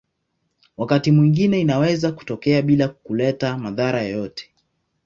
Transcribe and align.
Wakati 0.77 1.11
mwingine 1.11 1.61
inaweza 1.61 2.11
kutokea 2.11 2.61
bila 2.61 2.87
kuleta 2.87 3.57
madhara 3.57 4.01
yoyote. 4.01 4.51